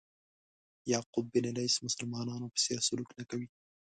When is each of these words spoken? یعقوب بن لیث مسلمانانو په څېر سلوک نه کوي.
یعقوب 0.91 1.25
بن 1.33 1.45
لیث 1.55 1.75
مسلمانانو 1.87 2.47
په 2.53 2.57
څېر 2.63 2.79
سلوک 2.87 3.09
نه 3.19 3.23
کوي. 3.29 3.47